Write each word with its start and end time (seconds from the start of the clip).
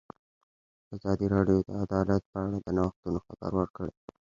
ازادي 0.95 1.25
راډیو 1.35 1.57
د 1.67 1.69
عدالت 1.83 2.21
په 2.31 2.37
اړه 2.45 2.57
د 2.61 2.67
نوښتونو 2.77 3.19
خبر 3.27 3.51
ورکړی. 3.59 3.93